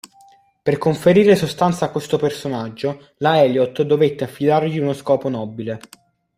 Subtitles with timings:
[0.63, 5.79] Per conferire sostanza a questo personaggio, la Eliot dovette affidargli uno scopo nobile.